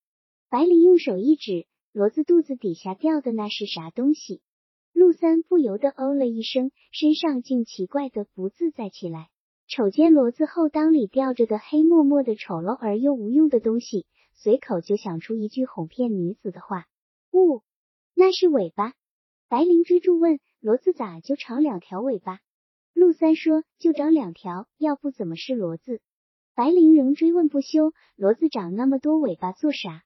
[0.49, 4.41] 白灵用手一指，骡子肚子底下掉的那是啥东西？
[4.93, 9.29] 陆三不由得哦了一声，身上竟奇怪的不自在起来。
[9.67, 14.05] 瞅见骡子后裆里吊着的黑默默的丑陋而又无用的东西。
[14.35, 16.85] 随口就想出一句哄骗女子的话
[17.33, 17.63] ：“呜，
[18.13, 18.93] 那是尾巴。”
[19.49, 22.39] 白灵追住问：“骡子咋就长两条尾巴？”
[22.93, 26.01] 陆三说：“就长两条，要不怎么是骡子？”
[26.55, 30.03] 白灵仍追问不休：“骡子长那么多尾巴做啥？”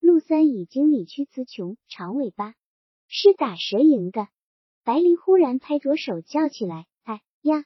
[0.00, 2.54] 陆三已经理屈词穷：“长尾巴
[3.08, 4.28] 是打蛇赢的。”
[4.84, 7.64] 白灵忽然拍着手叫起来：“哎呀，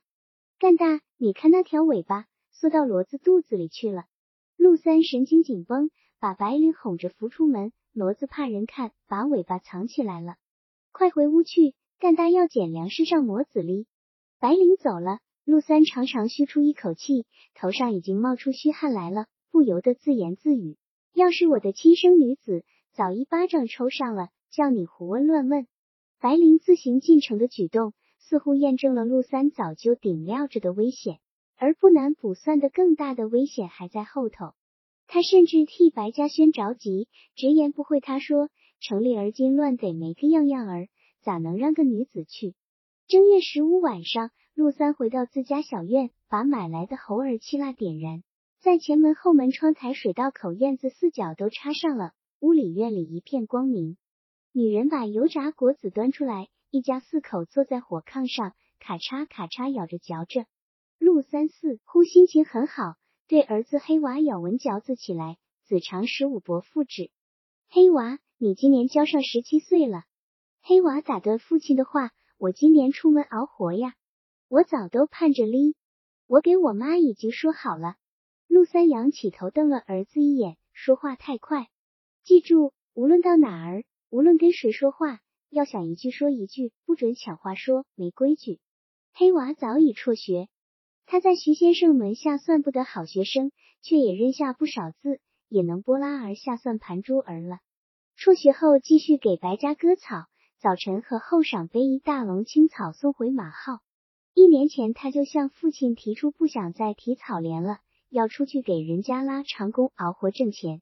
[0.59, 4.05] 干大，你看那条尾巴缩到骡子肚子里去了！”
[4.57, 5.90] 陆三神经紧绷。
[6.23, 10.37] 把白灵哄着扶出门，骡子怕人看，把尾巴藏起来了。
[10.93, 13.89] 快回屋去，干大要捡粮食上磨子哩。
[14.39, 20.77] 白灵走了，陆三长长吁出一口气，头上已经冒出虚汗来了，不由得自言自语：
[21.13, 25.67] 要是我的亲生女子，早一巴掌抽上了，叫你胡问乱问。
[26.21, 31.19] 白灵自行进城的举动，似乎验证了陆三早就顶料着的危险，
[31.57, 34.55] 而不难卜算的更大的危险还在后头。
[35.14, 38.01] 他甚至替白嘉轩着急，直言不讳。
[38.01, 38.48] 他说
[38.81, 40.88] ：“城里而今乱得没个样样儿，
[41.20, 42.55] 咋能让个女子去？”
[43.09, 48.22] 正月十五晚上，陆三回到自家小院，把买来的猴儿气蜡点燃，
[48.62, 53.98] 在前门、后门、窗台、水道口、院子四角都插上了，屋里院里一片光明。
[54.51, 60.46] 女人把油炸果子端出来，一家四口坐在火炕上，咔嚓咔嚓咬着嚼着。
[60.98, 62.94] 陆三似乎心情很好。
[63.33, 67.11] 对儿子黑娃咬文嚼字起来，子长十五伯父指
[67.71, 70.05] 黑娃，你今年交上十七岁了。
[70.61, 73.95] 黑娃打断父亲的话，我今年出门熬活呀，
[74.49, 75.74] 我早都盼着哩。
[76.26, 77.95] 我给我妈已经说好了。
[78.49, 81.70] 陆三仰起头瞪了儿子一眼，说话太快，
[82.24, 88.61] 记住，无论到哪儿，无论跟谁说话，要想一句说一句，不准抢话说，没规矩。
[89.14, 90.51] 黑娃早已辍学。
[91.07, 97.59] 他在徐先生门下算不得好学生，却也认下不少字，也能拨拉儿下算盘珠儿了。
[98.16, 100.26] 辍学后继续给白家割草，
[100.59, 103.80] 早晨和后晌背一大笼青草送回马号。
[104.34, 107.78] 一年前他就向父亲提出不想再提草连了，
[108.09, 110.80] 要出去给人家拉长工熬活挣钱。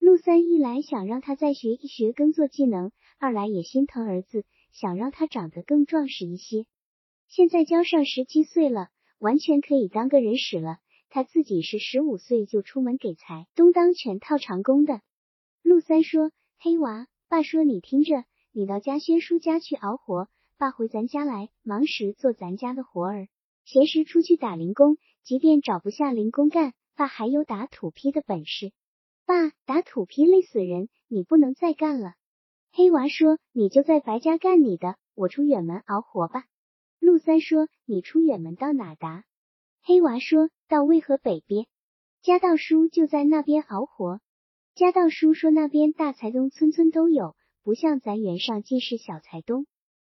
[0.00, 6.66] 陆三一来想让他再学一学耕作技能，二来也心疼儿子，想让他长得更壮实一些。
[7.28, 8.88] 现在交上十七岁了，
[9.18, 10.78] 完全可以当个人使了。
[11.10, 15.00] 他自己是十五岁就出门给财东当全套长工的。
[15.62, 23.28] 陆三说：“黑娃，爸说你听着，你到家轩叔家去熬活，爸回咱家来，忙时做咱家的活儿，
[23.64, 24.98] 闲时出去打零工。
[25.22, 28.72] 即便找不下零工干，爸还有打土坯的本事。
[29.26, 32.14] 爸，打土坯累死人，你不能再干了。”
[32.72, 36.44] 黑娃说：“你就在白家干你的，我出远门熬活吧。”
[36.98, 39.24] 陆三说：“你出远门到哪达？”
[39.82, 41.66] 黑娃说到渭河北边，
[42.22, 44.20] 家道叔就在那边熬活。
[44.74, 49.66] 家道叔说那边大财东村村都有，不像咱原上尽是小财东。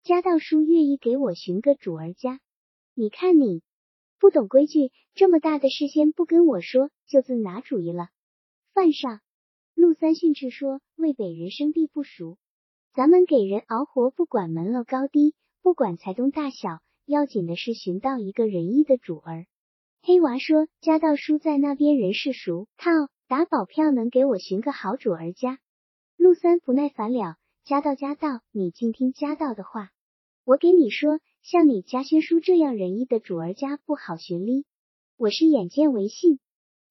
[0.03, 2.41] 家道叔愿意给我寻个主儿家。
[2.95, 3.63] 你看你
[4.19, 8.09] 不懂规矩，这么大的事先不跟我说，就自拿主意了。
[8.75, 9.21] 犯上。
[9.75, 12.37] 陆三训斥说：“渭北人生地不熟，
[12.93, 19.47] 咱们给人熬活，不管门楼高低，不管财东大小，要紧的是寻到一个仁义的主儿。”
[20.03, 22.91] 黑娃说：“家道叔在那边人事熟，靠
[23.29, 25.59] 打保票能给我寻个好主儿家。”
[26.17, 29.91] 陆三不耐烦了：“家道家道，你尽听家道的话。
[30.45, 34.65] 我给你说，像你家轩叔这样仁义的主儿家不好寻哩。
[35.17, 36.41] 我是眼见为信。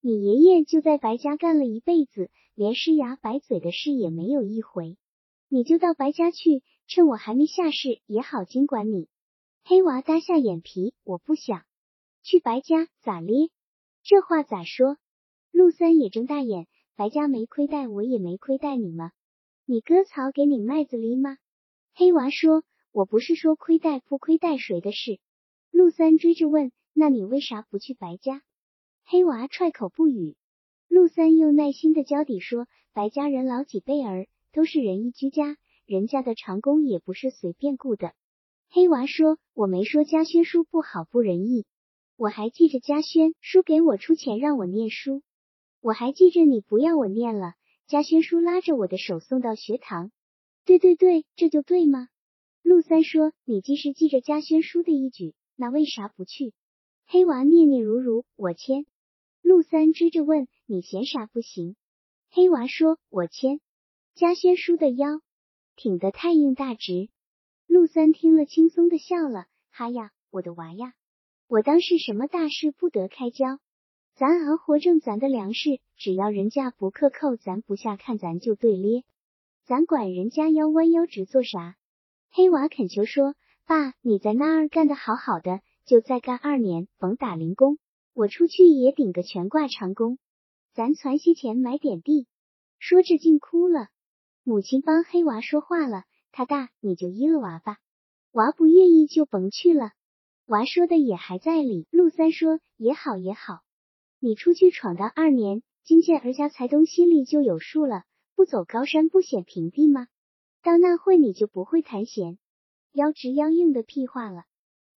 [0.02, 4.98] 你爷爷就在白家干了一辈子。”连失牙白嘴的事也没有一回，
[5.48, 9.08] 你就到白家去，趁我还没下世也好经管你。
[9.64, 11.64] 黑娃耷下眼皮，我不想
[12.24, 13.52] 去白家，咋咧？
[14.02, 14.98] 这话咋说？
[15.52, 16.66] 陆三也睁大眼，
[16.96, 19.12] 白家没亏待我，也没亏待你吗？
[19.66, 21.38] 你割草给你麦子犁吗？
[21.94, 25.20] 黑娃说，我不是说亏待不亏待谁的事。
[25.70, 28.42] 陆三追着问，那你为啥不去白家？
[29.06, 30.36] 黑娃踹口不语。
[30.88, 35.56] 陆三又耐心的交底说：“白家人老几辈儿都是仁义居家，
[35.90, 38.14] 人家的长工也不是随便雇的。”
[38.70, 41.66] 黑娃说：“我没说家轩叔不好不仁义，
[42.16, 45.24] 我还记着家轩叔给我出钱让我念书，
[45.82, 47.56] 我还记着你不要我念了，
[47.88, 50.12] 家轩叔拉着我的手送到学堂。
[50.64, 52.08] 对对对，这就对吗？”
[52.62, 56.54] 陆三说：“你既是记着家轩叔的一举，那为啥不去？”
[57.08, 58.86] 黑娃念念如如，我签。
[59.42, 61.76] 陆三追着问：“你嫌啥不行？”
[62.30, 63.60] 黑娃说：“我牵
[64.14, 65.22] 家轩叔的腰，
[65.82, 67.08] 挺得太硬大直。”
[67.66, 70.94] 陆三听了，轻松的笑了：“哈呀，我的娃呀，
[71.48, 73.60] 我当是什么大事不得开交？
[74.14, 79.06] 咱熬活挣咱的粮食，只要人家不克扣，咱不下看咱就对咧。
[79.64, 81.78] 咱管人家腰弯腰直做啥？”
[82.30, 87.78] 黑娃恳求说：“爸，你在那儿干得好好的，就再干二年，甭打零工。”
[88.14, 90.18] 我出去也顶个全挂长工，
[90.74, 92.28] 咱攒些钱买点地。
[92.80, 93.88] 说着竟哭了。
[94.50, 97.78] 母亲帮黑娃说话了，他大你就依了娃吧，
[98.32, 99.92] 娃不愿意就甭去了。
[100.48, 101.88] 娃说的也还在理。
[101.92, 103.60] 陆三说也好也好，
[104.20, 110.08] 你出去闯荡二年，今见儿家财东心里就有数了，不走高山不显平地吗？
[110.64, 112.40] 到那会你就不会弹弦，
[112.92, 114.46] 腰直腰硬的屁话了。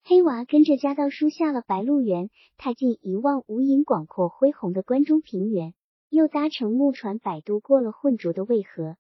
[0.03, 5.75] 黑娃跟着家道叔下了白鹿原，踏进一望无垠、广阔恢宏的关中平原，
[6.09, 8.97] 又搭乘木船摆渡过了浑浊的渭河。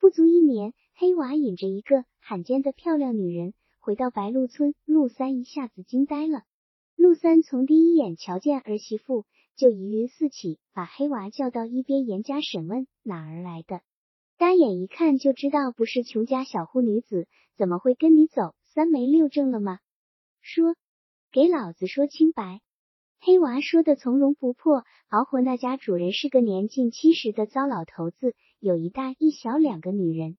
[0.00, 6.44] 不足一年，黑娃引着一个罕见的漂亮女人回到白鹿村，陆三一下子惊呆了。
[6.96, 9.26] 陆三从第一眼瞧见儿媳妇
[9.56, 13.82] 就疑云四起，把黑娃叫到一边严加审问：“哪儿来的？
[14.38, 17.28] 单眼一看就知道不是穷家小户女子，
[17.58, 18.54] 怎么会跟你走？
[18.64, 19.80] 三媒六证了吗？”
[20.40, 20.76] 说，
[21.30, 22.62] 给老子说清白！
[23.20, 24.82] 黑娃说的从容不迫。
[25.10, 30.36] 熬活那家主人是个年近七十的糟老头子，有一大一小两个女人。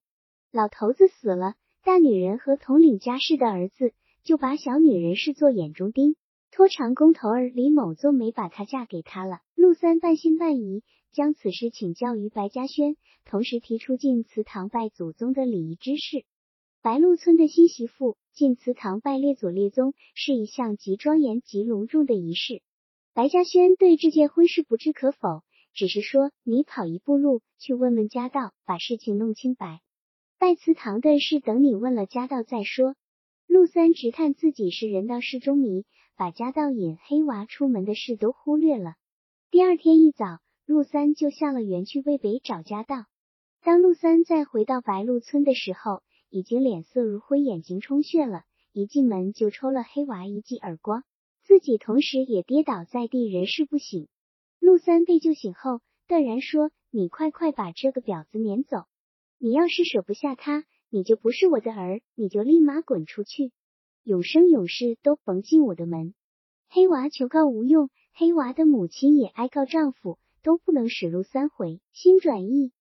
[0.51, 3.93] 老头子死了，大女人和统领家事的儿子
[4.23, 6.15] 就把小女人视作眼中钉，
[6.51, 9.39] 托长工头儿李某做媒把她嫁给他了。
[9.55, 12.95] 陆三半信半疑，将此事请教于白嘉轩，
[13.25, 16.23] 同时提出进祠堂拜祖宗的礼仪之事。
[16.83, 22.61] 白鹿村的新媳妇进祠堂拜列祖列宗是一项极庄严极隆重的仪式。
[23.13, 25.41] 白嘉轩对这件婚事不置可否，
[25.73, 29.81] 只是说：“你跑一步路去问问家道，把事情弄清白。
[30.37, 32.95] 拜祠堂的事等你问了家道再说。”
[33.47, 38.95] 陆三直叹自己是人道事中迷，把家道引黑娃出门的事都忽略了。
[39.49, 43.05] 第二天一早，陆三就下了园去渭北找家道。
[43.61, 51.03] 当陆三再回到白鹿村的时候，已经脸色如灰，眼睛充血了，一进门就抽了黑娃一记耳光，
[51.43, 54.07] 自己同时也跌倒在地，人事不省。
[54.61, 58.83] 陆三被救醒后，断然说：“你快快把这个婊子撵走！
[59.39, 63.51] 你要是舍不下他，你就不是我的儿，你就立马滚出去！”
[64.05, 66.13] 永生永世都甭进我的门。
[66.69, 72.71] 黑娃求告无用，黑娃的母亲也哀告丈夫，都不能使陆三回，心转意。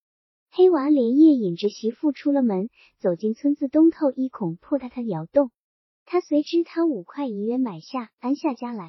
[0.50, 2.68] 黑娃连夜引着媳妇出了门，
[2.98, 5.50] 走进村子东头一孔破塌的窑洞。
[6.04, 8.88] 他随知他五块银元买下，安下家来。